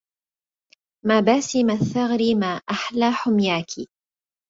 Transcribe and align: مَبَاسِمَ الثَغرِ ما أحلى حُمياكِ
مَبَاسِمَ 1.05 1.69
الثَغرِ 1.69 2.35
ما 2.35 2.61
أحلى 2.71 3.11
حُمياكِ 3.11 3.71